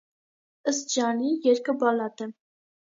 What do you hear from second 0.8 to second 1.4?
ժանրի՝